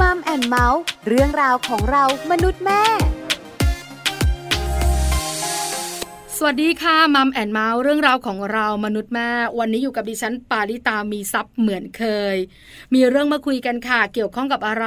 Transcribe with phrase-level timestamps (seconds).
[0.00, 2.82] Mom and Mouth เรื่องราวของเรามนุษย์แม่
[6.36, 12.04] สวัสดีค่ะ Mom and Mouth เรื่องราวของเรามนุษย์แม่ วันนี้อยู่กับดิฉันปาริตามีซับเหมือนเค
[12.34, 12.36] ย
[12.94, 14.86] มีเรื่องมาคุยกันค่ะ เกี่ยวข้องกับอะไร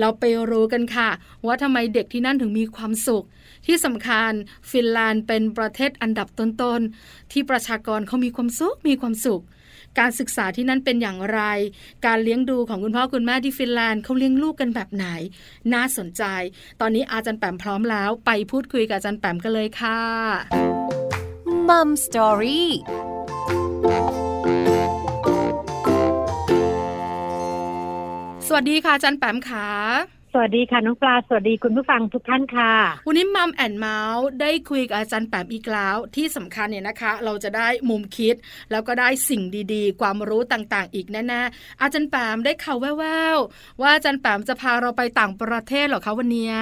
[0.00, 1.10] เราไปรู้กันค่ะ
[1.46, 3.24] ว่าทำไมเด็กที่นั่นถึงมีความสุข
[3.66, 4.32] ที่สำคัญ
[4.70, 9.42] ฟินแลนด์เป็นประเทศอันดับต้นๆที่ประชากรเขามีความสุขมีความสุข
[9.98, 11.40] การศึกษาที่นั่นเป็นอย่างไร
[12.06, 15.06] การเลี้ยงดูของคุณพ่อคุณแม่ที่ฟินแลนด์เขาเลี้ยงลูกกันแบบไหน
[15.72, 16.22] น่าสนใจ
[16.80, 20.00] ตอนนี้อาจารย์แปมพร้อมแล้วไปพูดคุยกับอาจารย์แปมกันเลยค่ะ
[21.68, 22.70] มัมสตอรี่
[28.46, 32.72] สวัสดีค่ะอาจารย์แปมค่ะส วัสดีค่ะน้องปลาสวัสดีคุณผู้ฟังทุกท่านค่ะ
[33.06, 38.34] วันนี้มัมแอนเมาส์ได้คุยกับอาจารย์แปมอีกแล้วที่สำคัญเนี่ยนะคะ เราจะได้มุมคิด
[38.70, 39.42] แล้วก็ได้สิ่ง
[39.72, 46.52] ดีๆ ความรู้ต่างๆ อีกแน่ๆอาจารย์แปมได้ข่าวแว่วๆว่าอาจารย์แปมจะพาเราไปต่างประเทศหรอคะวันนี้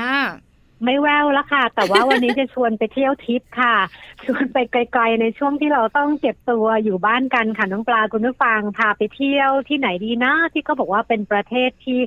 [0.85, 3.77] ไม่แววแล้วค่ะ แต่ว่าวันนี้จะชวนไปเที่ยวทิปค่ะ
[4.25, 12.01] ชวนไปไกลๆในช่วงที่เราต้องเก็บตัวอยู่บ้านกันค่ะน้องปลาคุณผู้ฟังพาไปเที่ยวที่ไหนดีนะ ที่เขาบอกว่าเป็นประเทศที่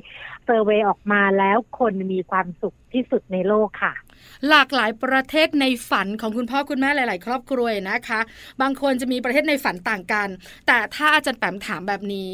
[0.44, 3.94] เซอร์เวยออกมาแล้วคนมีความสุขที่สุดในโลกค่ะ
[4.48, 8.20] หลากหลายประเทศในฝันของคุณพ่อคุณแม่หลาย ๆ ครอบครัวนะคะ
[8.62, 10.28] บางคนจะมีประเทศในฝันต่างกัน
[10.66, 12.30] แต่ถ้าอาจารย์แปมถามแบบนี้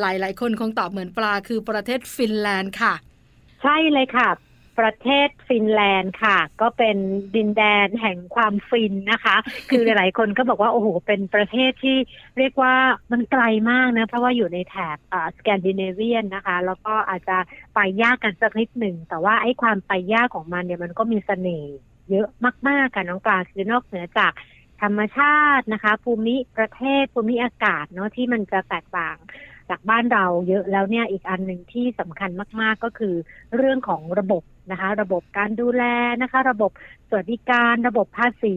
[0.00, 2.94] หลาย ๆ คนคงตอบเหมือนปลาคือประเทศฟินแลนด์ค่ะ
[3.62, 4.28] ใช่เลยค่ะ
[4.78, 6.96] ประเทศฟินแลนด์ค่ะ ก็เป็น
[7.36, 9.36] ดินแดนแห่งความฟินนะคะ
[9.70, 11.96] คือหลายๆคนก็บอกว่าโอ้โหเป็นประเทศที่
[12.38, 12.74] เรียกว่า
[13.12, 14.98] มันไกลมากนะ เพราะว่าอยู่ในแถบ
[15.36, 17.38] สแกนดิเนเวียนนะคะ แล้วก็อาจจะ
[17.74, 21.76] ไปยากกันสักนิดหนึ่ง แต่ว่าไอ้ความไปยากของมันเนี่ยมันก็มีเสน่ห์
[22.10, 22.28] เยอะ
[22.68, 24.32] มากๆกันน้องปลาคือนอกเหนือจาก
[24.82, 29.16] ธรรมชาตินะคะ ภูมิประเทศภูมิอากาศเนาะที่มันจะแตกต่าง
[29.70, 32.30] จากบ้านเราเยอะแล้วเนี่ยอีกอันหนึ่งที่สำคัญ
[32.60, 33.14] มาก ๆ ก็คือ
[33.56, 35.84] เรื่องของระบบนะคะ ระบบการดูแล
[36.22, 36.70] นะคะ ระบบ
[37.08, 38.56] สวัสดิการ ระบบภาษี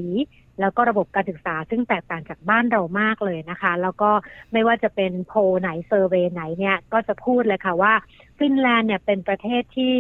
[0.60, 4.12] แล้วก็ระบบการศึกษา ซึ่งแตกต่างจากบ้านเรามากเลยนะคะ แล้วก็
[4.52, 7.94] ไม่ว่าจะเป็นโพไหนเซอร์เวยไหนเนี่ยก็จะพูดเลยค่ะว่า
[8.40, 9.94] ฟินแลนด์เนี่ยเป็นประเทศที่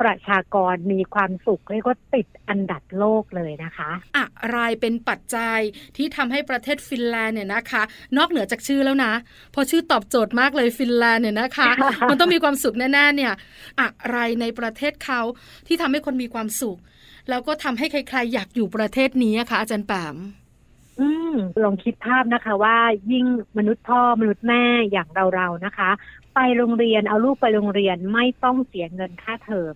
[0.00, 5.58] ประชากรมีความสุขเรียกว่าติดอันดับโลกเลยนะคะ อะไรเป็นปัจจัย
[5.96, 7.82] ที่ทำให้ประเทศฟินแลนด์เนี่ยนะคะ
[8.16, 9.12] นอกเหนือจากชื่อแล้วนะ
[9.54, 11.70] พอชื่อตอบโจทย์มากเลยฟินแลนด์เนี่ยนะคะ
[12.10, 13.32] มันต้องมีความสุขแน่ๆเนี่ย
[13.80, 15.20] อะไรในประเทศเขา
[15.66, 16.78] ที่ทำให้คนมีความสุข
[17.28, 20.16] แล้วก็ทำให้ใครๆอยากอยู่ประเทศนี้คะอาจารย์แปม
[21.00, 22.76] อืมลองคิดภาพนะคะว่า
[23.12, 23.26] ยิ่ง
[23.58, 25.90] มนุษย์พ่อมนุษย์แม่อย่างเราๆนะคะ
[26.36, 29.72] ไปโรงเรียนเอาลูกไปโรงเรียนไม่ต้องเสียเงินค่าเทอม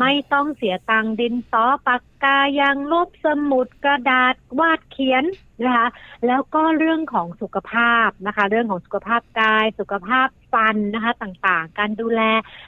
[0.00, 5.24] ไม่ต้องเสียตังดินสอปากกายางลบสมุดกระดาษวาดเขียน
[5.64, 5.88] นะคะ
[6.26, 12.22] แล้วก็เรื่องของสุขภาพนะคะ เรื่องของสุขภาพกาย สุขภาพฟันนะคะต่างๆ การดูแล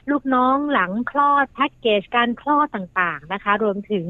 [0.09, 4.05] ลูกน้องหลังคลอดแพ็กเกจการคลอดต่างๆนะคะ รวมถึง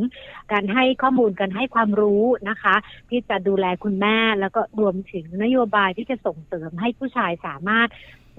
[0.52, 2.76] การให้ข้อมูลการให้ความรู้นะคะ
[3.10, 7.90] ที่จะดูแลคุณแม่แล้วก็รวมถึงนโยบายที่จะส่งเสริมให้ผู้ชายสามารถ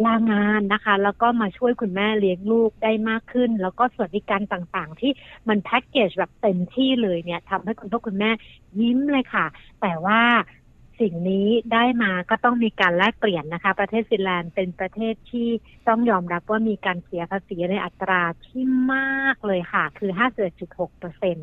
[0.05, 5.12] ลางานนะคะ แล้วก็มาช่วยคุณแม่เลี้ยงลูกได้มากขึ้น แล้วก็สวัสดิการต่างๆ ที่
[5.49, 8.31] มันแพ็กเกจแบบเต็มที่เลยเนี่ยทำให้คุณพ่อคุณแม่
[8.81, 9.47] ยิ้มเลยค่ะ
[9.81, 10.20] แต่ว่า
[11.00, 15.49] สิ่งนี้ได้มาก็ต้องมีการแลกเปลี่ยนนะคะ ประเทศฟินแลนด์เป็นประเทศที่
[15.88, 18.62] ต้องยอมรับว่ามีการเสียภาษีในอัตราที่
[18.94, 20.11] มากเลยค่ะ คือ
[20.56, 21.37] 51.6เปอร์เซ็น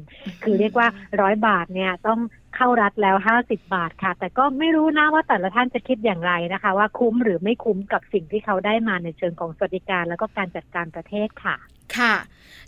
[0.43, 0.87] คือเรียกว่า
[1.21, 2.19] ร้อยบาทเนี่ยต้อง
[2.55, 11.57] เข้ารัฐแล้ว 50 บาทค่ะ แต่ก็ไม่รู้นะว่าแต่ละท่านจะคิดอย่างไรนะคะ ว่าคุ้มหรือไม่คุ้มกับสิ่งที่เขาได้มาในเชิงของสวัสดิการ แล้วก็การจัดการประเทศค่ะ
[11.95, 12.15] ค่ะ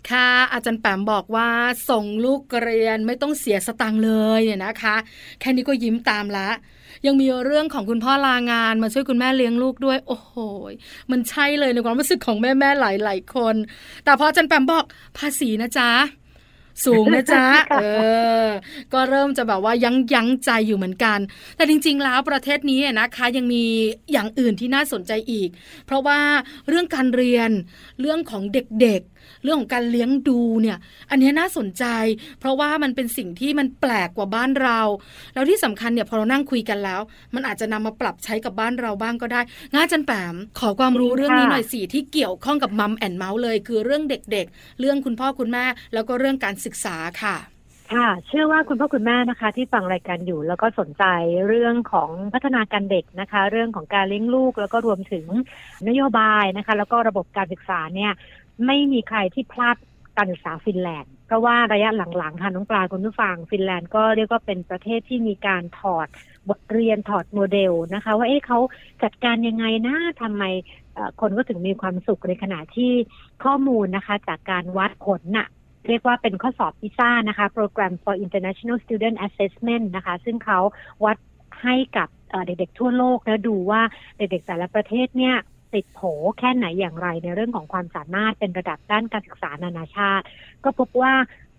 [0.09, 1.49] ค่ะอาจารย์แปมบอกว่า
[1.89, 4.95] ส่งลูกเรียนไม่ต้องเสียสตังค์เลยเนี่ยนะคะ
[5.39, 6.49] แค่นี้ก็ยิ้มตามละ
[7.05, 10.33] ยังมีเรื่องของคุณพ่อลางานมาช่วยคุณแม่เลี้ยงลูกด้วย โอ้โห
[11.11, 13.55] มันใช่เลยในความรู้สึกของแม่แม่หลายๆคน
[14.03, 14.85] แต่พออาจารย์แปมบอก
[15.17, 15.89] ภาษีนะจ๊ะ
[16.85, 17.83] สูงนะจ๊ะ เอ
[18.45, 18.47] อ
[18.93, 21.19] ก็เริ่มจะแบบว่ายั้งยั้งใจอยู่เหมือนกัน
[21.55, 23.63] แต่จริง ๆ แล้วประเทศนี้นะคะยังมี
[24.11, 25.49] อย่างอื่นที่น่าสนใจอีก
[25.85, 26.19] เพราะว่า
[26.67, 27.51] เรื่องการเรียน
[28.01, 30.77] เรื่องของเด็กๆ เรื่องของการเลี้ยงดูเนี่ย
[31.09, 31.85] อันนี้น่าสนใจ
[32.39, 34.79] เพราะว่ามันเป็นสิ่งที่มันแปลกกว่าบ้านเรา
[35.33, 36.99] แล้วที่สำคัญเนี่ยพอเรานั่งคุยกันแล้ว
[37.35, 39.41] มันอาจจะนำมาปรับใช้กับบ้านเราบ้างก็ได้
[39.73, 47.37] ง่าจันแปมขอความรู้เรื่องนี้หน่อยสิที่เกี่ยวข้องกับมัมแอนเมาส์เลย คือเรื่องเด็กๆ เรื่องคุณพ่อคุณแม่ แล้วก็เรื่องการศึกษาค่ะ
[47.93, 51.03] ค่ะเชื่อว่าคุณพ่อคุณแม่นะคะ ที่ฟังรายการอยู่แล้วก็สนใจ
[51.47, 55.25] เรื่องของพัฒนาการเด็กนะคะ เรื่องของการเลี้ยงลูกแล้วก็รวมถึง
[55.87, 58.11] นโยบายนะคะ แล้วก็ระบบการศึกษาเนี่ย
[58.65, 59.77] ไม่มีใครที่พลาด
[60.17, 66.07] การศึกษาฟินแลนด์เพราะว่าระยะหลังๆค่ะน้องปลาคุณผู้ฟังฟินแลนด์ก็เรียกว่าเป็นประเทศที่มีการถอด
[66.49, 68.59] บทเรียนถอดโมเดลนะคะ ว่าเอ๊ะเขา
[69.03, 70.43] จัดการยังไงนะทำไม
[71.21, 72.91] คนก็ถึงมีความสุขในขณะที่
[73.43, 75.47] ข้อมูลนะคะ จากการวัดผลน่ะ
[75.87, 80.59] เรียกว่าเป็นข้อสอบพิซ่านะคะ Program for International Student Assessment นะคะ ซึ่งเขา
[81.05, 81.17] วัด
[81.63, 82.07] ให้กับ
[82.45, 83.81] เด็กๆทั่วโลกแล้วดูว่า
[84.17, 85.35] เด็กๆแต่ละประเทศเนี่ย
[85.73, 85.99] ติดโผ
[86.39, 90.25] แค่ไหนอย่างไรในเรื่องของความสามารถเป็นระดับด้านการศึกษานานาชาติ
[90.63, 91.13] ก็พบว่า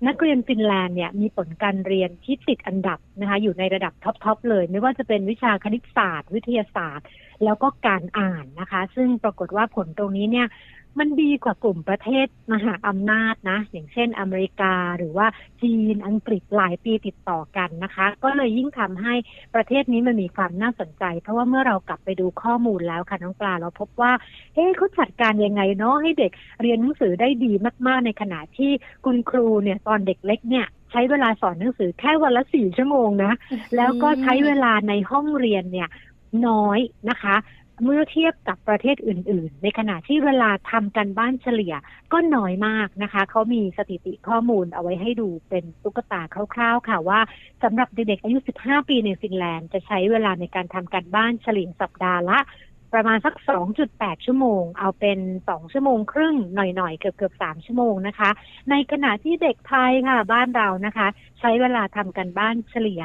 [0.06, 7.06] นักเรียนฟินแลนด์เนี่ยมีผลการเรียนที่ติดอันดับนะคะอยู่ในระดับ top ๆเลย ไม่ว่าจะเป็นวิชาคณิตศาสตร์ วิทยาศาสตร์
[7.44, 10.48] แล้วก็การอ่านนะคะ ซึ่งปรากฏว่าผลตรงนี้เนี่ย
[10.98, 15.26] มันดีกว่ากลุ่มประเทศมหาอำนาจนะ อย่างเช่นอเมริกาหรือว่า
[15.62, 19.14] จีนอังกฤษหลายปีติดต่อกันนะคะ ก็เลยยิ่งทำให้
[19.54, 24.12] ประเทศนี้มันมีความน่าสนใจ เพราะว่าเมื่อเรากลับไปดูข้อมูลแล้วค่ะน้องปลาเราพบว่า
[24.54, 26.32] เอ๊ะเขาจัดการยังไงเนาะให้เด็ก
[26.62, 27.52] เรียนหนังสือได้ดี
[27.86, 28.70] มาก ๆ ในขณะที่
[29.04, 33.32] คุณครูเนี่ยตอนเด็กเล็กเนี่ยใช้เวลาสอนหนังสือแค่วันละสี่ชั่วโมงนะ
[33.76, 35.88] แล้วก็ใช้เวลาในห้องเรียนเนี่ย
[36.48, 36.78] น้อย
[37.10, 37.36] นะคะ
[37.84, 41.74] เมื่อเทียบกับประเทศอื่น ๆ ในขณะที่เวลาทำกันบ้านเฉลี่ย
[42.12, 46.20] ก็น้อยมากนะคะ เขามีสถิติข้อมูลเอาไว้ให้ดูเป็นตุ๊กตา
[46.54, 47.20] คร่าว ๆ ค่ะว่า
[47.62, 52.40] สำหรับเด็กๆอายุ 15 ปีในฟินแลนด์จะใช้เวลาในการทำการบ้านเฉลี่ยสัปดาห์ละ
[52.94, 53.34] ประมาณสัก
[53.78, 55.18] 2.8 ชั่วโมง เอาเป็น
[55.48, 58.30] 2 ชั่วโมงครึ่งหน่อยๆ เกือบเกือบ3ชั่วโมงนะคะ
[58.70, 61.08] ในขณะที่เด็กไทยค่ะบ้านเรานะคะ
[61.40, 63.02] ใช้เวลาทำกันบ้านเฉลี่ย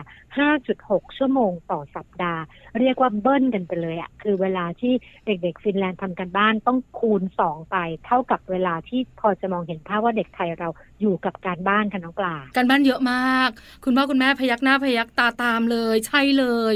[0.58, 2.42] 5.6 ชั่วโมงต่อสัปดาห์
[2.80, 4.94] เรียกว่าเบิ้ลกันไปเลยอะคือเวลาที่
[5.26, 10.70] เด็กๆ ฟินแลนด์ทำกันบ้านต้องคูณ 2 ไป เท่ากับเวลาที่พอจะมองเห็นภาพว่าเด็กไทยเรา
[11.02, 13.50] อยู่กับการบ้านกันน้องปลาการบ้านเยอะมาก
[13.84, 16.74] คุณพ่อคุณแม่พยักหน้าพยักตาตามเลย ใช่เลย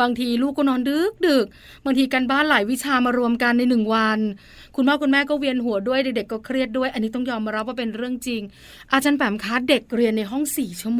[0.00, 1.46] บางทีลูกก็นอนดึกดึก
[1.84, 4.18] บางทีการบ้านหลายวิชามารวมกันในหนึ่งวัน
[4.76, 8.42] คุณพ่อคุณแม่ก็เวียนหัวด้วยเด็กๆก็เครียดด้วย อันนี้ต้องยอมรับว่าเป็นเรื่องจริง
[8.92, 10.99] อาจารย์แปมคะเด็กเรียนในห้องสี่ชั่วโม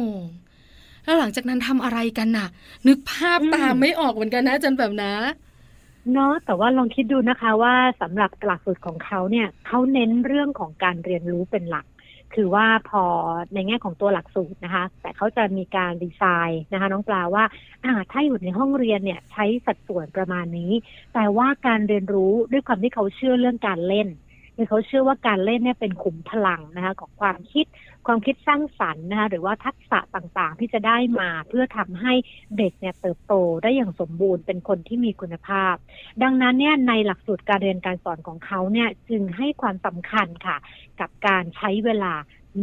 [1.03, 2.47] แล้วหลังจากนั้นทำอะไรกันน่ะ
[2.87, 5.13] นึกภาพตามไม่ออกเหมือนกันนะอาจารย์แปมนะ
[6.13, 11.85] เนาะแต่ว่าลองคิดดูนะคะว่าสำหรับหลักสูตรของเขาเนี่ยเขาเน้นเรื่องของการเรียนรู้เป็นหลัก
[12.35, 13.03] คือว่าพอ
[13.53, 17.43] ในแง่ของตัวหลักสูตรนะคะ แต่เขาจะมีการดีไซน์นะคะ น้องปลาว่า
[17.85, 20.71] อ่าถ้าอยู่ในห้องเรียนเนี่ยใช้สัดส่วนประมาณนี้
[21.13, 24.07] แต่ว่าการเรียนรู้ด้วยความที่เขาเชื่อเรื่องการเล่น
[24.55, 27.65] คือเขาเชื่อว่าการเล่นเนี่ยเป็นขุมพลังนะคะของความคิด
[28.07, 32.13] ความคิดสร้างสรรค์นะคะหรือว่าทักษะต่างๆ ที่จะได้มาเพื่อทำให้
[32.57, 33.33] เด็กเนี่ยเติบโต
[33.63, 35.75] ได้อย่างสมบูรณ์เป็นคนที่มีคุณภาพ
[36.23, 40.57] ดังนั้นเนี่ยในหลักสูตรการเรียนการสอนของเขาเนี่ยจึงให้ความสำคัญค่ะ
[40.99, 42.13] กับการใช้เวลา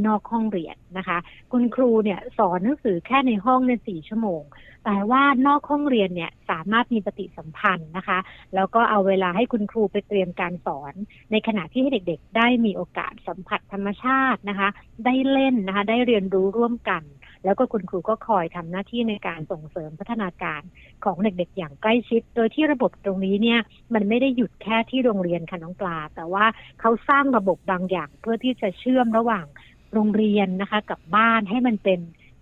[0.06, 1.18] นอกห้องเรียนนะคะ
[1.52, 4.42] คุณครูเนี่ยสอนหนังสือแค่ในห้องในสี่ชั่วโมง
[4.84, 8.18] แต่ว่านอกห้องเรียนเนี่ยสามารถมีปฏิสัมพันธ์นะคะ
[8.54, 10.94] แล้วก็เอาเวลาให้คุณครูไปเตรียมการสอน
[11.30, 14.68] ในขณะที่ให้เด็กๆ ได้มีโอกาสสัมผัสธรรมชาตินะคะ
[15.04, 17.02] ได้เล่นนะคะ ได้เรียนรู้ร่วมกัน
[17.44, 20.62] แล้วก็คุณครูก็คอยทำหน้าที่ในการส่งเสริมพัฒนาการ
[21.04, 23.60] ของเด็กๆ อย่างใกล้ชิด โดยที่ระบบตรงนี้เนี่ย
[23.94, 26.44] มันไม่ได้หยุดแค่ที่โรงเรียนค่ะน้องปลา แต่ว่า
[26.80, 29.46] เขาสร้างระบบบางอย่างเพื่อที่จะเชื่อมระหว่าง
[29.92, 32.00] โรงเรียนนะคะกับบ้านให้มันเป็น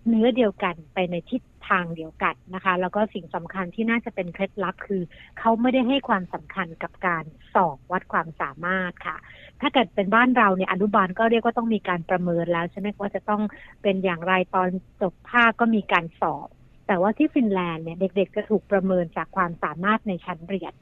[0.08, 5.02] เนื้อเดียวกันไปในทิศทางเดียวกันนะคะ แล้วก็สิ่งสำคัญที่น่าจะเป็นเคล็ดลับคือ
[5.38, 7.24] เขาไม่ได้ให้ความสำคัญกับการ
[7.54, 9.16] สอบวัดความสามารถค่ะ
[9.60, 13.42] ถ้าเกิดเป็นบ้านเราเนี่ยอนุบาลก็เรียกว่าต้องมีการประเมินแล้วใช่ไหมว่าจะต้อง
[13.82, 14.68] เป็นอย่างไรตอน
[15.02, 16.48] จบภาคก็มีการสอบ
[16.86, 20.74] แต่ว่าที่ฟินแลนด์เนี่ยเด็กๆจะถูกประเมินจากความสามารถในชั้นเรียน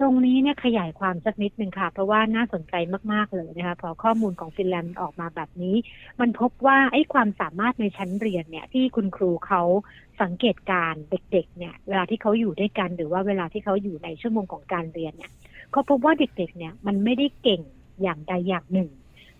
[0.00, 2.74] ตรงนี้เนี่ยขยายความสักนิดหนึ่งค่ะ เพราะว่าน่าสนใจ
[3.12, 5.76] มาก ๆ เลยนะคะพอข้อมูลของฟินแลนด์ออกมาแบบนี้
[6.20, 9.62] มันพบว่าไอ้ความสามารถในชั้นเรียนเนี่ย ที่คุณครูเขา
[10.22, 15.32] สังเกตการเด็ก ๆ เนี่ย เวลาที่เขาอยู่ด้วยกันหรือว่าเวลาที่เขาอยู่ในชั่วโมงของการเรียนเนี่ย
[15.72, 17.62] เขาพบว่าเด็ก ๆ เนี่ยมันไม่ได้เก่ง
[18.02, 18.90] อย่างใดอย่างหนึ่ง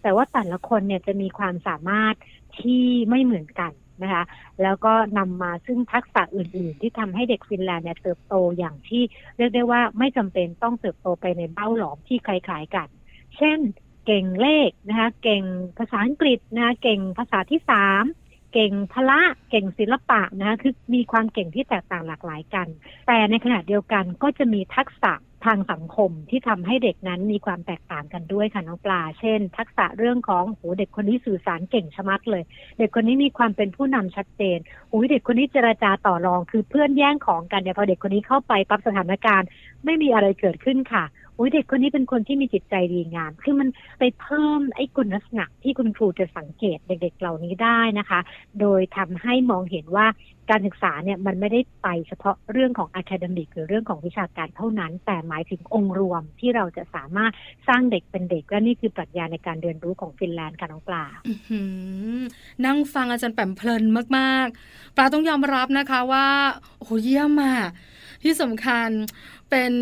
[0.03, 2.15] แต่ว่าแต่ละคนเนี่ยจะมีความสามารถ
[2.59, 3.73] ที่ไม่เหมือนกัน
[4.03, 4.25] นะคะ
[4.63, 9.03] แล้วก็นำมาซึ่งทักษะอื่น ๆ ที่ทำให้เด็กฟินแลนด์เนี่ยเติบโตอย่างที่
[9.37, 12.89] เรียกได้ว่าไม่จำเป็นต้องเติบโตไปในเบ้าหลอมที่คล้ายๆกัน
[13.37, 13.59] เช่น
[14.07, 15.43] เก่งเลขนะคะเก่ง
[15.79, 18.05] ภาษาอังกฤษนะคะเก่งภาษาที่สาม
[18.53, 22.69] เก่งพละเก่งศิลปะนะคะคือมีความเก่งที่แตกต่างหลากหลายกัน
[23.07, 25.13] แต่ในขณะเดียวกันก็จะมีทักษะ
[25.45, 32.43] ทางสังคมที่ทำให้เด็กนั้นมีความแตกต่างกันด้วยค่ะน้องปลา เช่น ทักษะเรื่องของโหเด็กคนนี้สื่อสารเก่งชะมัดเลย
[32.79, 34.59] เด็กคนนี้มีความเป็นผู้นำชัดเจน
[34.91, 39.49] โอ้ยเด็กคนนี้เจราจาต่อรอง คือเพื่อนแย่งของกันเนี่ยพอเด็กคนนี้เข้าไปปั๊บสถานการณ์
[39.85, 41.05] ไม่มีอะไรเกิดขึ้นค่ะ
[41.39, 48.21] อ้ยเด็กคนนี้เป็นคนที่มีจิตใจดีงาม คือมันไปเพิ่มไอ้คุณลักษณะที่คุณครูจะสังเกตเด็กๆเหล่านี้ได้นะคะ
[48.61, 50.07] โดยทำให้มองเห็นว่า
[50.51, 57.33] การศึกษาเนี่ยมันไม่ได้ไปเฉพาะเรื่องของ academic หรือเรื่องของวิชาการเท่านั้น แต่หมายถึงองค์รวมที่เราจะสามารถ
[57.69, 61.05] สร้างเด็กเป็นเด็ก และนี่คือปรัชญาในการเรียนรู้ของฟินแลนด์ค่ะน้องปลา
[62.65, 63.85] นั่งฟังอาจารย์แปมเพลิน
[64.19, 66.27] มากๆ ปลาต้องยอมรับนะคะว่า
[66.79, 67.69] โอ้เยี่ยมมาก
[68.27, 68.89] ที่สำคัญ
[69.51, 69.73] เป็น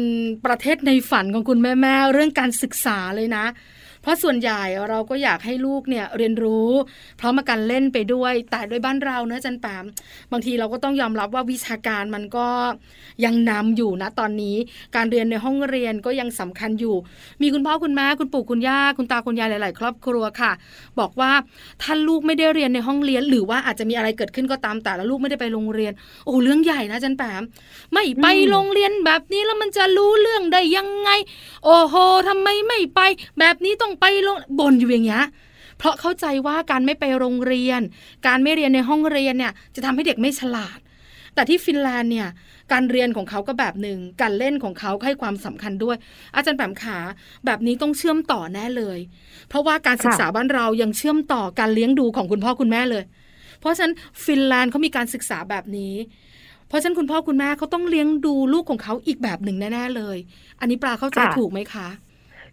[0.46, 3.44] ประเทศในฝันของคุณแม่ ๆ เรื่องการศึกษาเลยนะ
[4.04, 6.70] เพราะส่วนใหญ่เราก็อยากให้ลูกเนี่ยเรียนรู้
[7.18, 9.84] เพราะมาการเล่นไปด้วย แต่ด้วยบ้านเราเนะจันแปม
[10.32, 12.46] บางทีเราก็ต้องยอมรับว่าวิชาการมันก็
[13.24, 14.56] ยังนำอยู่นะตอนนี้
[14.96, 16.96] การเรียนในห้องเรียนก็ยังสำคัญอยู่
[17.42, 20.52] มีคุณพ่อคุณแม่คุณปู่คุณย่าคุณตาคุณยายหลาย ๆ ครอบครัวค่ะ
[21.00, 21.32] บอกว่า
[21.82, 25.92] ถ้าลูกไม่ได้เรียนในห้องเรียน หรือว่าอาจจะมีอะไรเกิดขึ้นก็ตามแต่แล้วลูกไม่ได้ไปโรงเรียน
[26.26, 27.42] โอ้เรื่องใหญ่นะจันแปม
[27.92, 31.10] ไม่ไปโรงเรียนแบบนี้แล้วมันจะรู้เรื่องได้ยังไง
[31.64, 31.94] โอ้โห
[32.28, 33.00] ทำไมไม่ไป
[33.38, 35.24] แบบนี้ต้องไปโรงบ่นอยู่อย่างเงี้ย
[35.78, 37.80] เพราะเข้าใจว่าการไม่ไปโรงเรียน
[38.26, 40.78] การไม่เรียนในห้องเรียนเนี่ยจะทำให้เด็กไม่ฉลาด
[41.34, 42.28] แต่ที่ฟินแลนด์เนี่ย
[42.72, 45.96] การเรียนของเขาก็แบบหนึ่งการเล่นของเขาให้ความสำคัญด้วย
[46.34, 46.98] อาจารย์แปมขา
[47.44, 48.98] แบบนี้ต้องเชื่อมต่อแน่เลย
[49.48, 53.04] เพราะว่าการศึกษาบ้านเรายังเชื่อมต่อการเลี้ยงดูของคุณพ่อคุณแม่เลย
[53.60, 55.94] เพราะฉะนั้นฟินแลนด์เขามีการศึกษาแบบนี้
[56.68, 60.16] เพราะฉะนั้นคุณพ่อคุณแม่เขาต้องเลี้ยงดูลูกของเขาอีกแบบหนึ่งแน่ๆเลย
[60.60, 61.88] อันนี้ปลาเข้าใจถูกไหมคะ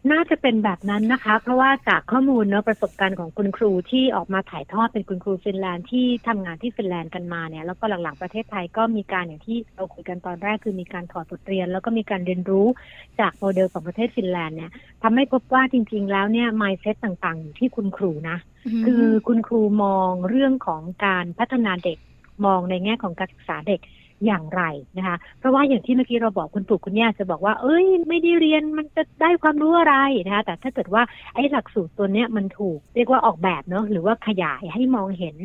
[0.10, 12.68] น่าจะเป็นแบบนั้นนะคะ เพราะว่าจากข้อมูลเนาะประสบการณ์ของคุณครูที่ออกมาถ่ายทอดเป็นคุณครูฟินแลนด์ที่ทำงานที่ฟินแลนด์กันมาเนี่ยแล้วก็หลังๆประเทศไทยก็มีการอย่างที่เราคุยกันตอนแรกคือมีการถอดบทเรียน แล้วก็มีการเรียนรู้
[13.20, 14.72] จากโมเดลของประเทศฟินแลนด์เนี่ย
[15.04, 18.38] ทำให้พบว่าจริง ๆ แล้วเนี่ย mindset ต่างๆอยู่ที่คุณครูนะ
[18.86, 21.98] คือคุณครูมองเรื่องของการพัฒนาเด็ก
[22.46, 23.80] มองในแง่ของการศึกษาเด็ก
[24.26, 24.62] อย่างไร
[24.98, 31.04] นะคะ เพราะว่าอย่างที่เมื่อกี้เราบอกคุณปู่คุณย่าจะบอกว่า เอ้ย ไม่ได้เรียนมันจะได้ความรู้อะไรนะคะ แต่ถ้าเกิดว่า
[31.36, 35.36] ไอ้หลักสูตรตัวเนี้ยมันถูกเรียกว่าออกแบบเนาะหรือว่าขยายให้มองเห็น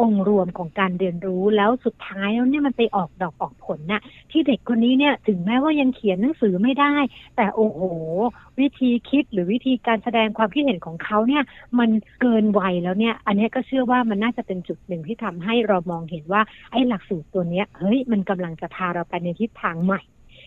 [0.00, 6.94] องค์รวมของการเรียนรู้แล้วสุดท้ายแล้วเนี่ยมันไปออกดอกออกผลนะ่ะ ที่เด็กคนนี้เนี่ยถึงแม้ว่ายังเขียนหนังสือไม่ได้
[7.36, 7.80] แต่โอ้โห
[8.60, 11.42] วิธีคิดหรือวิธีการแสดงความคิดเห็นของเขาเนี่ย
[11.78, 20.00] มันเกินวัยแล้วเนี่ย อันนี้ก็เชื่อว่ามันน่าจะเป็นจุดหนึ่งที่ทำให้เรามองเห็นว่าไอ้หลักสูตรตัวเนี้ยเฮ้ยมันกำลังจะพาเราไปในทิศทางใหม่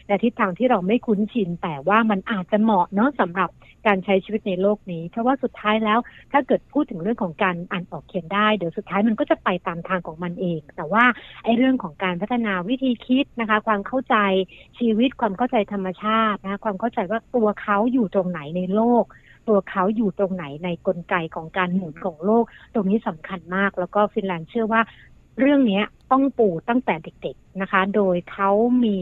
[0.07, 3.49] ในทิศทางที่เราไม่คุ้นชิน แต่ว่ามันอาจจะเหมาะเนาะสำหรับ
[3.87, 5.99] การใช้ชีวิตในโลกนี้ เพราะว่าสุดท้ายแล้ว
[6.31, 11.03] ถ้าเกิดพูดถึงเรื่องของการอ่านออกเขียนได้เดี๋ยวสุดท้ายมันก็จะไปตามทางของมันเอง แต่ว่า
[11.43, 14.15] ไอ้เรื่องของการพัฒนาวิธีคิดนะคะ ความเข้าใจ
[14.79, 19.05] ชีวิตความเข้าใจธรรมชาตินะความเข้าใจว่าตัวเขาอยู่ตรงไหนในโลก
[19.47, 24.81] ตัวเขาอยู่ตรงไหนในกลไกของการหมุนของโลก ตรงนี้สำคัญมาก แล้วก็ฟินแลนด์เชื่อว่า
[25.39, 28.51] เรื่องนี้ต้องปูตั้งแต่เด็ก ๆนะคะ โดยเขา
[28.85, 28.97] มี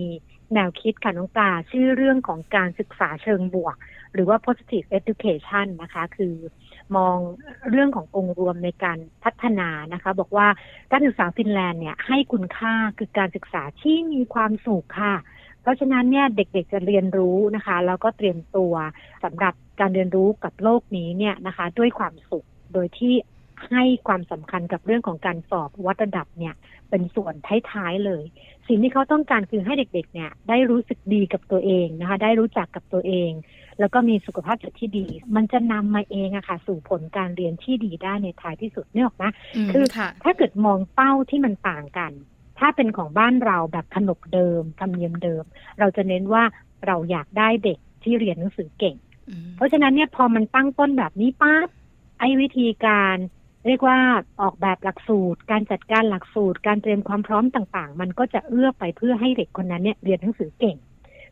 [0.53, 3.75] แนวคิดค่ะน้องปลาชื่อเรื่องของการศึกษาเชิงบวก
[4.13, 6.35] หรือว่า positive education นะคะ คือ
[6.95, 7.17] มอง
[7.69, 10.47] เรื่องขององค์รวมในการพัฒนานะคะ บอกว่า
[10.91, 15.15] การศึกษาฟินแลนด์เนี่ยให้คุณค่าคือการศึกษาที่มีความสุขค่ะ
[15.61, 18.73] เพราะฉะนั้นเนี่ยเด็กๆจะเรียนรู้นะคะ แล้วก็เตรียมตัว
[19.23, 23.13] สำหรับการเรียนรู้กับโลกนี้เนี่ยนะคะ ด้วยความสุขโดยที่
[23.69, 26.53] ให้ความสำคัญกับเรื่องของการสอบวัดระดับเนี่ย
[26.89, 27.33] เป็นส่วน
[27.71, 28.23] ท้ายๆเลย
[28.67, 33.31] สิ่งที่เขาต้องการคือให้เด็กๆ เนี่ย ได้รู้สึกดีกับตัวเองนะคะ ได้รู้จักกับตัวเอง
[33.79, 39.31] แล้วก็มีสุขภาพจิตที่ดี มันจะนำมาเองอะค่ะ สู่ผลการเรียนที่ดีได้ในท้ายที่สุดเนี่ยหรอกนะ
[39.71, 39.85] คือ
[40.23, 42.11] ถ้าเกิดมองเป้าที่มันต่างกัน
[42.59, 45.43] ถ้าเป็นของบ้านเราแบบขนบเดิมธรรมเนียมเดิม
[45.79, 46.43] เราจะเน้นว่า
[46.85, 48.95] เราอยากได้เด็กที่เรียนหนังสือเก่ง
[49.55, 51.67] เพราะฉะนั้นเนี่ยพอมันตั้งต้นแบบนี้ปั๊บ
[52.19, 53.15] ไอ้วิธีการ
[53.65, 53.99] เรียกว่า
[54.41, 60.77] ออกแบบหลักสูตร การจัดการหลักสูตร การเตรียมความพร้อมต่างๆ มันก็จะเอื้อไปเพื่อให้เด็กคนนั้นเนี่ยเรียนหนังสือเก่ง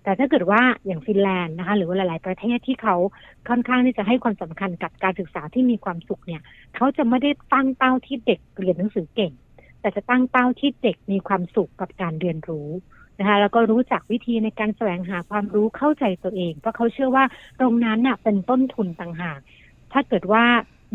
[0.04, 2.96] แต่ถ้าเกิดว่าอย่างฟินแลนด์นะคะ หรือว่าหลาย ๆ ประเทศที่เขา
[3.50, 6.42] ค่อนข้างที่จะให้ความสำคัญกับการศึกษาที่มีความสุขเนี่ย
[6.76, 9.34] เขาจะไม่ได้ตั้งเป้าที่เด็กเรียนหนังสือเก่ง
[9.82, 12.70] แต่จะตั้งเป้าที่เด็กมีความสุขกับการเรียนรู้
[13.20, 17.26] นะคะแล้วก็รู้จักวิธีในการแสวงหาความรู้เข้าใจตัวเอง เพราะเขาเชื่อว่า
[17.60, 19.40] ตรงนั้นน่ะเป็นต้นทุนต่างหาก
[19.94, 20.44] ถ้าเกิดว่า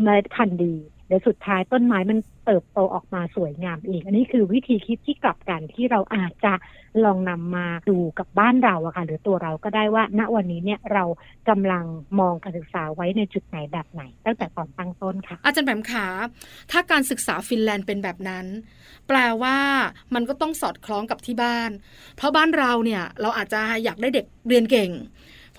[0.01, 0.75] เมล็ดพันธุ์ดี
[1.09, 6.53] เดี๋ยวสุดท้ายต้นไม้มันเติบโตออกมาสวยงามเองอันนี้คือวิธีคิดที่กลับกันที่เราอาจจะ
[7.05, 11.03] ลองนำมาดูกับบ้านเราอะค่ะหรือตัวเราก็ได้ว่า ณวันนี้เนี่ยเรา
[11.49, 11.85] กำลัง
[12.19, 16.05] มองการศึกษาไว้ในจุดไหนแบบไหน ตั้งแต่ตอนตั้งต้นค่ะ อาจารย์แบมขา
[16.71, 18.45] ถ้าการศึกษาฟินแลนด์เป็นแบบนั้น
[19.07, 19.57] แปลว่า
[20.13, 21.69] มันก็ต้องสอดคล้องกับที่บ้าน
[22.17, 24.91] เพราะบ้านเราเนี่ยเราอาจจะอยากได้เด็กเรียนเก่ง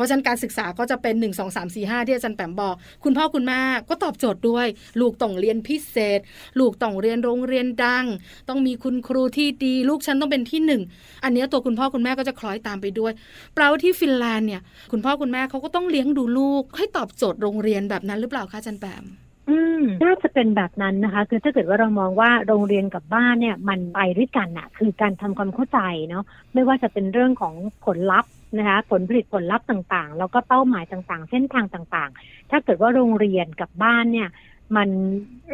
[0.00, 4.66] ราะฉะนั้นการศึกษาก็จะเป็น 1 2 3 4 5 ที่อาจารย์แปมบอก คุณพ่อคุณแม่ก็ตอบโจทย์ด้วย
[5.00, 6.20] ลูกต้องเรียนพิเศษ
[6.58, 8.06] ลูกต้องเรียนโรงเรียนดัง
[8.48, 10.82] ต้องมีคุณครูที่ดี ลูกฉันต้องเป็นที่หนึ่ง
[11.24, 13.12] อันนี้ตัวคุณพ่อคุณแม่ก็จะคล้อยตามไปด้วย
[13.54, 19.04] แปลว่าที่ฟินแลนด์เนี่ยคุณพ่อคุณแม่เขาก็ต้องเลี้ยงดูลูก ให้ตอบโจทย์โรงเรียนแบบนั้นหรือเปล่าคะอาจารย์แปม
[19.48, 27.54] อืมน่าจะเป็นแบบนั้นนะคะ คือถ้าเกิดว่าเรามองว่าโรงเรียนกับบ้านเนี่ยมันไปด้วยกันอะคือการทำความเข้าใจเนาะไม่ว่าจะเป็นเรื่องของ
[27.84, 34.28] ผลลัพธ์ นะคะผลผลิตผลลัพธ์ต่างๆ แล้วก็เป้าหมายต่างๆ เส้นทางต่างๆ ถ้าเกิดว่าโรงเรียนกับบ้านเนี่ย
[34.76, 34.88] มัน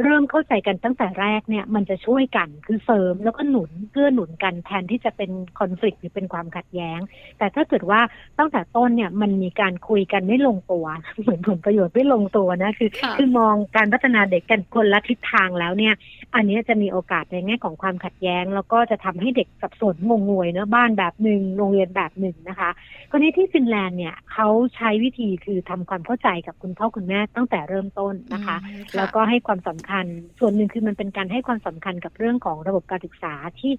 [0.02, 6.98] เริ่มเข้าใจกันตั้งแต่แรกเนี่ย มันจะช่วยกันคือเสริมแล้วก็หนุนเกื้อหนุนกันแทนที่จะเป็นคอน FLICT หรือเป็นความขัดแย้ง
[7.38, 8.00] แต่ถ้าเกิดว่า
[8.38, 10.86] ตั้งแต่ต้นเนี่ยมันมีการคุยกันไม่ลงตัว
[11.20, 15.94] เหมือนผลประโยชน์ไม่ลงตัวนะคือ คือมองการพัฒนาเด็กกันคนละทิศทางแล้วเนี่ย
[16.34, 22.70] อันนี้จะมีโอกาสในแง่ของความขัดแย้ง แล้วก็จะทำให้เด็กสับสนงงงวยเนะบ้านแบบหนึ่งโรงเรียนแบบหนึ่งนะคะ
[23.18, 28.56] กรณีที่ฟินแลนด์เนี่ยเขาใช้วิธีคือทำความเข้าใจกับคุณพ่อคุณแม่ตั้งแต่เริ่มต้นนะคะ
[28.96, 30.06] แล้วก็ให้ความสำคัญ
[30.38, 33.72] ส่วนหนึ่งคือมันเป็นการให้ความสำคัญกับเรื่องของระบบการศึกษาที่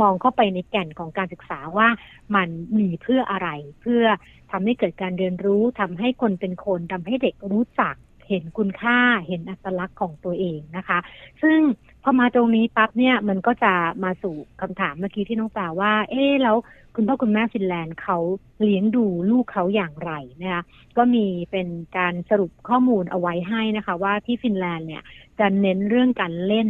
[0.00, 1.88] มองเข้าไปในแก่นของการศึกษาว่า
[2.36, 3.48] มันมีเพื่ออะไร
[3.80, 4.04] เพื่อ
[4.52, 7.94] ทำให้เกิดการเรียนรู้ทำให้คนเป็นคนทำให้เด็กรู้จัก
[8.28, 10.98] เห็นคุณค่าเห็นอัตลักษณ์ของตัวเองนะคะ
[11.42, 11.58] ซึ่ง
[12.02, 13.72] พอมาตรงนี้ปั๊บเนี่ยมันก็จะ
[14.04, 16.56] มาสู่คำถามเมื่อกี้ที่น้องปลาว่า เอ๊แล้ว
[16.94, 18.18] คุณพ่อคุณแม่ฟินแลนด์เขา
[18.62, 20.62] เลี้ยงดูลูกเขาอย่างไรนะคะ
[20.96, 21.68] ก็มีเป็น
[21.98, 25.02] การสรุปข้อมูลเอาไว้ให้นะคะ ว่าที่ฟินแลนด์เนี่ย
[25.38, 26.68] จะเน้นเรื่องการเล่น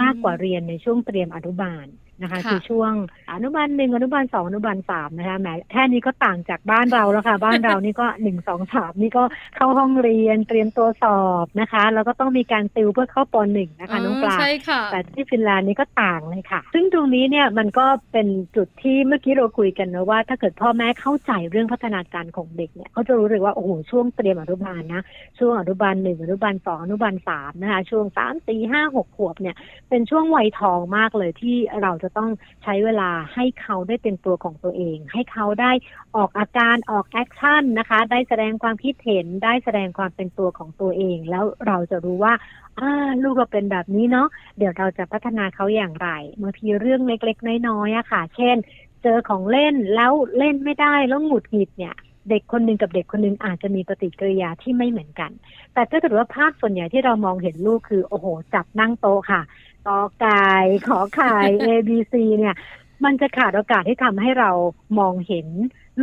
[0.00, 1.86] มากกว่าเรียนในช่วงเตรียมอนุบาล
[2.22, 2.92] นะคะคือช่วง
[3.32, 9.24] อนุบาลหนึ่งอนุบาลสองอนุบาลสามนะคะแหมแค่นี้ก็ต่างจากบ้านเราแล้วค่ะ บ้านเรานี่ก็หนึ่งสองสามนี่ก็
[9.56, 25.02] เข้าห้องเรียนเตรียมตัวสอบนะคะ แล้วก็ต้องมีการติวเพื่อเข้าปหนึ่งนะคะน้องปลาใช่ค่ะแต่ที่ฟินแลนด์นี่ก็ต่างเลยค่ะ ซึ่งตรงนี้เนี่ยมันก็เป็นจุดที่เมื่อกี้เราคุยกันนะว่า ถ้าเกิดพ่อแม่เข้าใจเรื่องพัฒนาการของเด็กเนี่ยเขาจะรู้เลยว่าโอ้โหช่วงเตรียมอนุบาลนะ
[25.38, 29.56] ช่วงอนุบาลหนึ่งอนุบาลสองอนุบาลสามนะคะช่วงสามสี่ห้าหกขวบเนี่ย
[29.88, 32.30] เป็นช่วงวัยทองมากเลยที่เราจะต้อง
[32.62, 35.72] ใช้เวลาให้เขาได้เป็นตัวของตัวเอง ให้เขาได้
[36.16, 42.34] ออกอาการออกแอคชั่นนะคะ ได้แสดงความคิดเห็นได้แสดงความเป็นตัวของตัวเอง แล้วเราจะรู้ว่า
[42.78, 46.08] อ่าลูกเราเป็นแบบนี้เนาะเดี๋ยวเราจะพัฒนาเขาอย่างไร
[46.42, 48.56] บางทีเรื่องเล็ก ๆ น้อยๆอะค่ะ เช่น
[49.02, 51.96] เจอของเล่นแล้วเล่นไม่ได้แล้วหงุดหงิดเนี่ย
[52.30, 55.30] เด็กคนหนึ่งกับเด็กคนหนึ่งอาจจะมีปฏิกิริยาที่ไม่เหมือนกัน
[55.74, 59.40] แต่ถ้าเกิดว่าภาพส่วนใหญ่ที่เรามองเห็นลูกคือ โอ้โห จับนั่งโต๊ะค่ะ
[59.86, 60.48] กอไก่
[60.88, 62.56] ขอไข่ A B C เนี่ย
[63.04, 64.50] มันจะขาดโอกาสที่ทำให้เรา
[64.98, 65.46] มองเห็น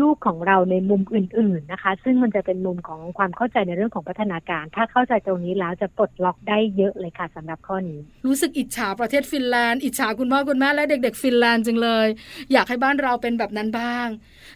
[0.01, 12.07] ลูกของเราในมุมอื่น ๆนะคะ ซึ่งมันจะเป็นมุมของความเข้าใจในเรื่องของพัฒนาการ ถ้าเข้าใจตรงนี้แล้วจะปลดล็อกได้เยอะเลยค่ะสำหรับข้อนี้ รู้สึกอิจฉาประเทศฟินแลนด์อิจฉาคุณพ่อคุณแม่และเด็ก ๆ ฟินแลนด์จังเลย
[12.51, 14.07] อยากให้บ้านเราเป็นแบบนั้นบ้าง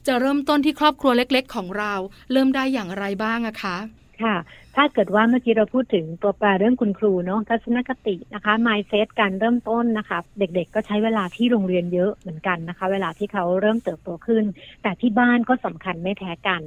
[0.08, 1.94] จะเริ่มต้นที่ครอบครัวเล็ก ๆ ของเรา
[2.32, 3.78] เริ่มได้อย่างไรบ้างอะคะ
[4.24, 4.36] ค่ะ
[4.76, 14.44] ถ้าเกิดว่าเมื่อกี้เราพูดถึงตัวแปรเรื่องคุณครูเนาะทัศนคตินะคะ mindset การเริ่มต้นนะคะ เด็กๆ ก็ใช้เวลาที่โรงเรียนเยอะเหมือนกันนะคะ เวลาที่เขาเริ่มเติบโตขึ้น
[14.82, 16.62] แต่ที่บ้านก็สำคัญไม่แพ้กัน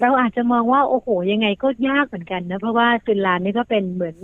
[0.00, 4.16] เราอาจจะมองว่าโอ้โหยังไงก็ยากเหมือนกันนะเพราะว่าฟินแลนด์นี่ก็เป็นเหมือน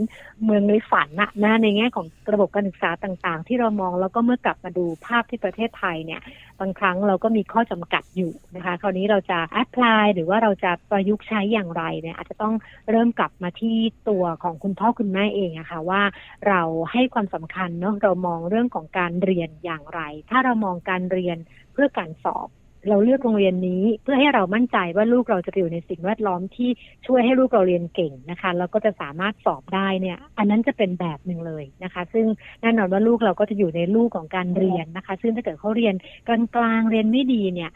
[0.45, 6.21] เมืองในฝันนะนะในแง่ของระบบการศึกษาต่างๆ ที่เรามองแล้วก็เมื่อกลับมาดูภาพที่ประเทศไทยเนี่ย
[6.61, 12.55] บางครั้งเราก็มีข้อจำกัดอยู่นะคะ คราวนี้เราจะแอพพลายหรือว่าเราจะประยุกต์ใช้อย่างไรเนี่ยอาจจะต้อง
[12.91, 13.77] เริ่มกลับมาที่
[14.09, 16.03] ตัวของคุณพ่อคุณแม่เองอะคะ่ะว่า
[16.49, 21.39] เราให้ความสำคัญเนาะเรามองเรื่องของการเรียนอย่างไร ถ้าเรามองการเรียน
[21.73, 22.49] เพื่อการสอบ
[22.89, 26.71] เราเลือกโรงเรียนนี้ เพื่อให้เรามั่นใจว่าลูกเราจะอยู่ในสิ่งแวดล้อมที่
[27.07, 32.27] ช่วยให้ลูกเราเรียนเก่งนะคะแล้วก็จะสามารถสอบได้เนี่ยอันนั้นจะเป็นแบบหนึ่งเลยนะคะ ซึ่ง
[32.61, 35.95] แน่นอนว่าลูกเราก็จะอยู่ในลูกของการเรียนนะคะ ซึ่งถ้าเกิดเขาเรียน
[36.29, 37.71] กลางกลางเรียนไม่ดีเนี่ย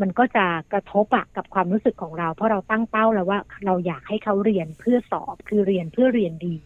[0.00, 6.56] มันก็จะกระทบอะกับความรู้สึกของเรา เพราะเราตั้งเป้าแล้วว่าเราอยากให้เขาเรียนเพื่อสอบคือเรียนเพื่อเรียนดี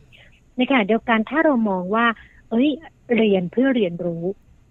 [0.56, 2.06] ในขณะเดียวกันถ้าเรามองว่า
[2.50, 2.68] เอ้ย
[3.16, 4.24] เรียนเพื่อเรียนรู้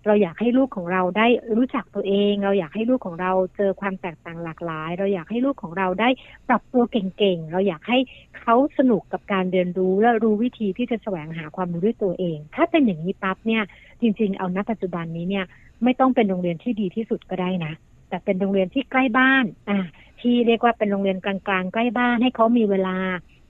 [0.06, 6.10] เราอยากให้ลูกของเราได้รู้จักตัวเอง เราอยากให้ลูกของเราเจอความแตกต่างหลากหลาย เราอยากให้ลูกของเราได้
[6.48, 7.98] ปรับตัวเก่งๆ เราอยากให้
[8.40, 13.64] เขาสนุกกับการเรียนรู้และรู้วิธีที่จะแสวงหาความรู้ด้วยตัวเอง ถ้าเป็นอย่างนี้ปั๊บเนี่ย
[14.02, 15.46] จริงๆ เอาณปัจจุบันนี้เนี่ย
[15.84, 17.74] ไม่ต้องเป็นโรงเรียนที่ดีที่สุดก็ได้นะ
[18.10, 19.80] แต่เป็นโรงเรียนที่ใกล้บ้านอะ
[20.22, 22.98] ที่เรียกว่าเป็นโรงเรียนกลางๆ ใกล้บ้านให้เขามีเวลา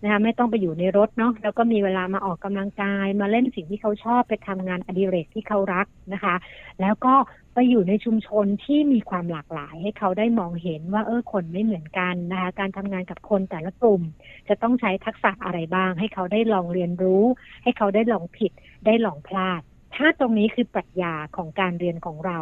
[0.06, 6.36] นะคะไม่ต้องไปอยู่ในรถเนาะแล้วก็มีเวลามาออกกำลังกาย มาเล่นสิ่งที่เขาชอบไปทำงานอดิเรกที่เขารักนะคะ
[6.82, 7.14] แล้วก็
[7.54, 14.02] ไปอยู่ในชุมชนที่มีความหลากหลาย ให้เขาได้มองเห็นว่าเออคนไม่เหมือนกันนะคะการทำงานกับคนแต่ละกลุ่ม
[14.48, 17.24] จะต้องใช้ทักษะอะไรบ้าง ให้เขาได้ลองเรียนรู้
[17.64, 18.52] ให้เขาได้ลองผิด
[18.86, 19.62] ได้ลองพลาด
[19.96, 22.40] ถ้าตรงนี้คือปรัชญาของการเรียนของเรา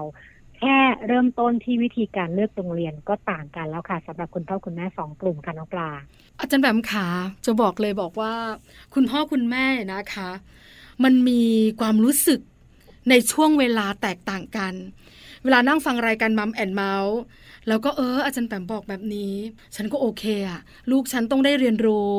[0.66, 5.90] แค่เริ่มต้นที่วิธีการเลือกโรงเรียนก็ต่างกันแล้วค่ะสำหรับคุณพ่อคุณแม่สองกลุ่มค่ะน้องปลา
[6.40, 7.08] อาจารย์แบมขา
[7.46, 8.34] จะบอกเลยบอกว่า
[8.94, 10.30] คุณพ่อคุณแม่นะคะ
[11.04, 11.42] มันมี
[11.80, 12.40] ความรู้สึก
[13.10, 14.74] ในช่วงเวลาแตกต่างกัน
[15.44, 17.20] เวลานั่งฟังรายการมัมแอนเมาส์
[17.68, 19.34] แล้วก็เอออาจารย์แปมบอกแบบนี้
[19.76, 22.12] ฉันก็โอเคอะลูกฉันต้องได้เรียนรู้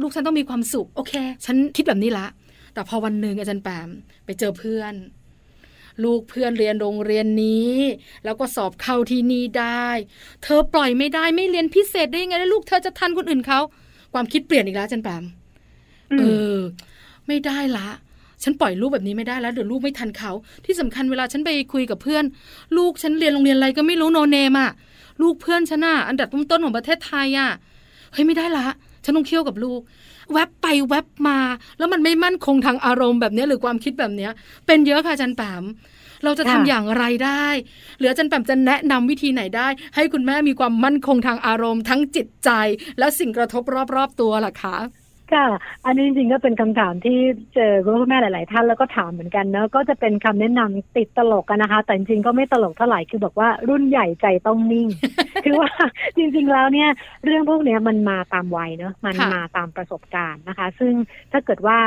[0.00, 1.12] ลูกฉันต้องมีความสุขโอเค
[1.44, 2.26] ฉันคิดแบบนี้ละ
[2.74, 3.88] แต่พอวันหนึ่งอาจารย์แปม
[4.24, 4.94] ไปเจอเพื่อน
[6.04, 7.76] ลูกเพื่อนเรียนโรงเรียนนี้
[8.24, 9.88] แล้วก็สอบเข้าที่นี่ได้
[10.42, 13.60] เธอปล่อยไม่ได้ไม่เรียนพิเศษได้ยังไงแล้วลูกเธอจะทันคนอื่นเขา
[14.12, 15.24] ความคิดเปลี่ยนอีกแล้วอาจารย์แปม
[16.18, 16.22] เอ
[16.56, 16.58] อ
[17.26, 17.88] ไม่ได้ละ
[18.42, 20.32] ฉันปล่อยลูกแบบนี้ไม่ได้แล้วเดี๋ยวลูกไม่ทันเขา
[20.64, 22.24] ที่สำคัญเวลาฉันไปคุยกับเพื่อน
[22.76, 24.70] ลูกฉันเรียนโรงเรียนอะไรก็ไม่รู้โนเนมอะ
[25.22, 27.50] ลูกเพื่อนฉันอะอันดับต้นๆของประเทศไทยอะ
[28.12, 28.66] เฮ้ยไม่ได้ละ
[29.04, 29.80] ฉันต้องเคี่ยวกับลูก
[30.32, 31.38] แวบไปแวบมา
[31.78, 34.32] แล้วมันไม่มั่นคงทางอารมณ์แบบนี้หรือความคิดแบบเนี้ย
[34.66, 35.64] เป็นเยอะค่ะอาจารย์แปม
[36.24, 37.46] เราจะทำอย่างไรได้
[37.98, 42.50] หรืออาจารย์แปมจะแนะนำวิธีไหนได้ ให้คุณแม่มีความมั่นคงทางอารมณ์ทั้งจิตใจ
[42.98, 43.62] และสิ่งกระทบ
[43.96, 44.76] รอบๆตัวล่ะคะ
[45.34, 45.46] ค่ะ
[45.86, 47.18] อันนี้จริงๆก็เป็นคำถามที่
[47.54, 54.88] เจอคุณพ่อแม่หลาย ๆ ท่านแล้วก็ถามเหมือนกันเนอะก็จะเป็นคำแนะนำติดตลกกันนะคะ แต่จริงๆก็ไม่ตลกเท่าไหร่คือบอกว่ารุ่นใหญ่ใจต้องนิ่ง
[55.44, 55.70] คือว่า
[56.16, 56.88] จริง ๆ แล้วเนี่ย
[57.24, 60.92] เรื่องพวกนี้มันมาตามวัยเนอะมันมาตามประสบการณ์นะคะ ซึ่ง
[61.32, 61.78] ถ้าเกิดว่า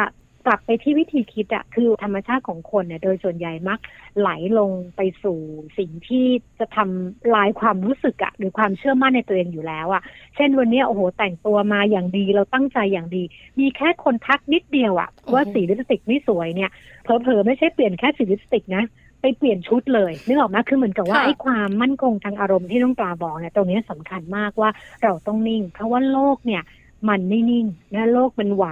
[0.45, 3.80] กลับไปที่วิธีคิดอะคือธรรมชาติของคนเนี่ยโดยส่วนใหญ่มัก
[4.19, 5.39] ไหลลงไปสู่
[5.77, 6.25] สิ่งที่
[6.60, 10.04] จะทำลายความรู้สึกอะหรือความเชื่อมั่นในตัวเองอยู่แล้วอะ
[10.36, 13.23] เช่นวันนี้โอ้โหแต่งตัวมาอย่างดีเราตั้งใจอย่างดี
[13.60, 16.69] มีแค่คนทักนิดเดียวอะว่าสีลิปสติกไม่สวยเนี่ย
[17.04, 18.84] เผลอๆไม่ใช่เปลี่ยนแค่สีลิปสติกนะ
[19.21, 24.69] ไปเปลี่ยนชุดเลยนึกออกไหมคือเหมือนกับว่าไอ้ความมั่นคงทางอารมณ์ที่น้องปลาบอกเนี่ยตรงนี้สำคัญมากว่า
[25.04, 26.63] เราต้องนิ่ง เพราะว่าโลกเนี่ย
[27.10, 28.66] มันไม่นิ่งนะโลกมันไหว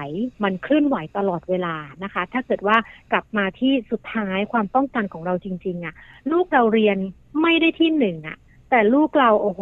[0.44, 2.78] มันเคลื่อนไหวตลอดเวลานะคะ ถ้าเกิดว่า
[3.12, 5.96] กลับมาที่สุดท้ายความป้องกันของเราจริง ๆอะ่ะ
[6.32, 6.98] ลูกเราเรียน
[7.42, 8.38] ไม่ได้ที่หนึ่งอะ่ะ
[8.70, 9.62] แต่ลูกเราโอ้โห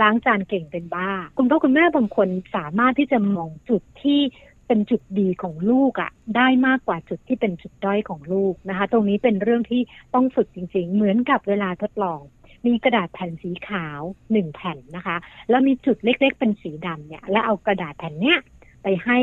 [0.00, 4.20] ล้างจานเก่งเป็นบ้า คุณพ่อคุณแม่บางคนสามารถที่จะมองจุดที่
[4.66, 9.82] เป็นจุดดีของลูกอะ่ะ ได้มากกว่าจุดที่เป็นจุดด้อยของลูกนะคะ ตรงนี้เป็นเรื่องที่
[10.14, 12.20] ต้องฝึกจริง ๆ เหมือนกับเวลาทดลอง
[12.66, 14.00] มีกระดาษแผ่นสีขาว
[14.32, 15.16] หนึ่งแผ่นนะคะ
[15.50, 18.38] แล้วมีจุดเล็ก ๆ เป็นสีดำเนี่ย แล้วเอากระดาษแผ่นเนี้ย
[18.82, 19.18] ไปให้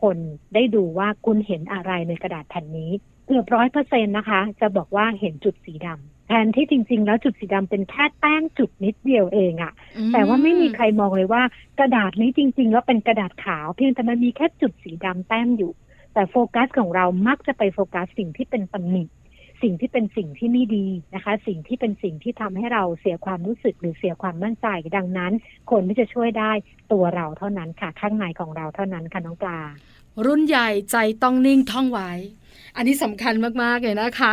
[0.00, 0.16] คน
[0.54, 2.90] ได้ดูว่าคุณเห็นอะไรในกระดาษแผ่นนี้
[3.26, 9.72] เกือบร้อยเปอร์เซ็นนะคะ จะบอกว่าเห็นจุดสีดำแทนที่จริง ๆ แล้วจุดสีดำเป็นแค่แต้มจุดนิดเดียวเองอะ
[10.12, 11.42] แต่ว่าไม่มีใครมองเลยว่า
[11.78, 15.72] กระดาษนี้จริง ๆ แล้วเป็นกระดาษขาว เพียงแต่มันมีแค่จุดสีดำแต้มอยู่
[16.14, 19.04] แต่โฟกัสของเรามักจะไปโฟกัสสิ่งที่เป็นตำหนิ
[19.64, 25.32] สิ่งที่เป็นสิ่งที่ไม่ดีนะคะ สิ่งที่เป็นสิ่งที่ทำให้เราเสียความรู้สึกหรือเสียความมั่นใจ ดังนั้น
[25.70, 26.52] คนที่จะช่วยได้
[26.92, 29.60] ตัวเราเท่านั้นค่ะ ข้างในของเราเท่านั้นค่ะน้องปลา
[30.26, 32.10] รุ่นใหญ่ใจต้องนิ่งท่องไว้
[32.76, 34.32] อันนี้สำคัญมากๆเลยนะคะ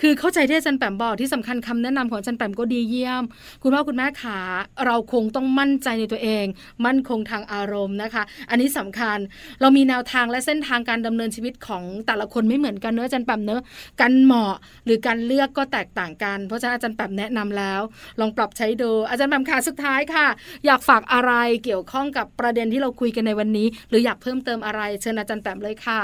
[0.00, 3.22] คือเข้าใจที่อาจารย์แปมบอกที่สำคัญคำแนะนำของอาจารย์แปมก็ดีเยี่ยม
[3.62, 4.38] คุณพ่อคุณแม่ขา
[4.86, 6.46] เราคงต้องมั่นใจในตัวเอง
[6.86, 9.18] มั่นคงทางอารมณ์นะคะ อันนี้สำคัญ
[9.60, 13.62] เรามีแนวทางและเส้นทางการดำเนินชีวิตของแต่ละคนไม่เหมือนกันเนอะอาจารย์แปมเนอะ
[14.00, 17.80] การเหมาะหรือการเลือกก็แตกต่างกัน เพราะฉะนั้นอาจารย์แปมแนะนำแล้ว
[18.20, 20.26] ลองปรับใช้ดูอาจารย์แปมขาสุดท้ายค่ะ
[20.66, 21.32] อยากฝากอะไร
[21.64, 26.00] เกี่ยวข้องกับประเด็นที่เราคุยกันในวันนี้ หรืออยากเพิ่มเติมอะไรเชิญอาจารย์แปมเลยค่ะ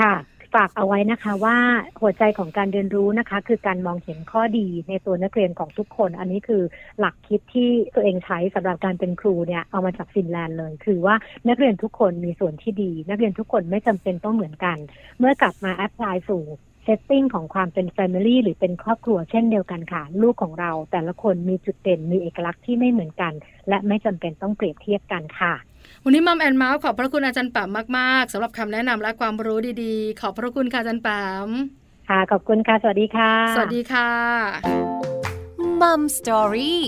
[0.00, 0.14] ค่ะ
[0.54, 1.56] ฝากเอาไว้นะคะว่า
[2.00, 6.62] หัวใจของการเรียนรู้นะคะ คือการมองเห็นข้อดีในตัวนักเรียนของทุกคน อันนี้คือ
[6.98, 11.14] หลักคิดที่ตัวเองใช้สำหรับการเป็นครูเนี่ยเอามาจากฟินแลนด์เลย คือว่า
[11.48, 14.78] นักเรียนทุกคนมีส่วนที่ดี นักเรียนทุกคนไม่จำเป็นต้องเหมือนกัน
[15.18, 16.44] เมื่อกลับมา apply สู่
[16.84, 23.32] setting ของความเป็น family หรือเป็นครอบครัวเช่นเดียวกันค่ะ ลูกของเราแต่ละคนมีจุดเด่นมีเอกลักษณ์ที่ไม่เหมือนกัน
[23.68, 25.54] และไม่จำเป็นต้องเปรียบเทียบกันค่ะ
[26.04, 31.48] วันนี้มัมแอนเมาส์ขอบพระคุณอาจารย์แปมมากๆสำหรับคำแนะนำและความรู้ดีๆ ขอบพระคุณค่ะอาจารย์ป๋ม
[32.08, 34.10] ค่ะขอบคุณค่ะ สวัสดีค่ะ สวัสดีค่ะ
[35.80, 36.82] Mom Story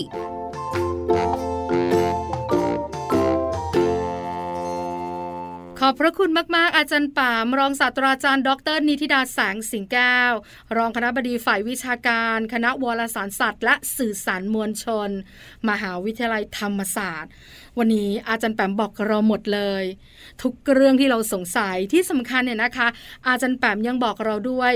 [5.81, 10.33] ขอบพระคุณมาก ๆ อาจารย์แปมรองศาสตราจารย์ ดร นิติดาแสงสิงแก้ว
[10.77, 15.09] รองคณบดีฝ่ายวิชาการ คณะวารสารศาสตร์และสื่อสารมวลชน
[15.69, 17.31] มหาวิทยาลัยธรรมศาสตร์
[17.79, 19.83] วันนี้อาจารย์แปมบอกเราหมดเลย
[20.41, 22.87] ทุกเรื่องที่เราสงสัยที่สำคัญเนี่ยนะคะ
[23.27, 24.73] อาจารย์แปมยังบอกเราด้วย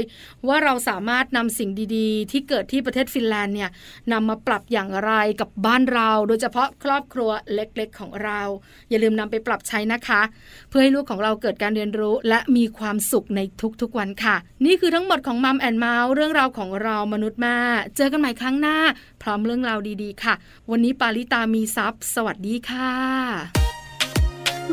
[0.48, 3.70] ว่าเราสามารถนำสิ่งดีๆ ที่เกิดที่ประเทศฟินแลนด์เนี่ย
[4.12, 8.42] นำมาปรับอย่างไรกับบ้านเรา โดยเฉพาะครอบครัวเล็กๆของเรา
[8.90, 10.22] อย่าลืมนำไปปรับใช้นะคะ
[10.70, 13.40] เพื่อให้ลูกของเราเกิดการเรียนรู้และมีความสุขใน
[13.82, 14.36] ทุกๆวันค่ะ
[14.66, 17.58] นี่คือทั้งหมดของมัมแอนเมาส์เรื่องราวของเรามนุษย์แม่
[17.98, 18.78] เจอกันใหม่ครั้งหน้า
[19.22, 20.34] พร้อมเรื่องราวดีๆ ค่ะ
[20.70, 22.92] วันนี้ปาริตามีซัพ์สวัสดีค่ะ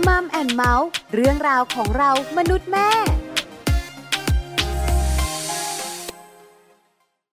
[0.07, 2.91] มัมแอนเมาส์เรื่องราวของเรามนุษย์แม่